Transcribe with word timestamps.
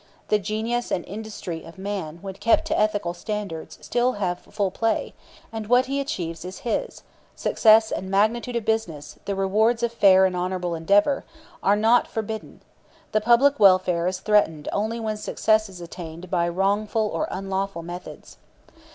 the 0.29 0.39
genius 0.39 0.89
and 0.89 1.05
industry 1.05 1.63
of 1.63 1.77
man 1.77 2.17
when 2.23 2.33
kept 2.33 2.65
to 2.65 2.75
ethical 2.75 3.13
standards 3.13 3.77
still 3.81 4.13
have 4.13 4.39
full 4.39 4.71
play, 4.71 5.13
and 5.53 5.67
what 5.67 5.85
he 5.85 5.99
achieves 6.01 6.43
is 6.43 6.61
his... 6.65 7.03
success 7.35 7.91
and 7.91 8.09
magnitude 8.09 8.55
of 8.55 8.65
business, 8.65 9.19
the 9.25 9.35
rewards 9.35 9.83
of 9.83 9.93
fair 9.93 10.25
and 10.25 10.35
honorable 10.35 10.73
endeavor 10.73 11.23
[are 11.61 11.75
not 11.75 12.07
forbidden]... 12.07 12.61
[the 13.11 13.21
public 13.21 13.59
welfare 13.59 14.07
is 14.07 14.21
threatened 14.21 14.67
only 14.73 14.99
when 14.99 15.17
success 15.17 15.69
is 15.69 15.79
attained] 15.79 16.31
by 16.31 16.49
wrongful 16.49 17.07
or 17.07 17.27
unlawful 17.29 17.83
methods." 17.83 18.39